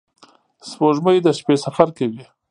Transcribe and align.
•سپوږمۍ 0.69 1.17
د 1.25 1.27
شپې 1.37 1.55
سفر 1.65 1.87
کوي. 1.97 2.23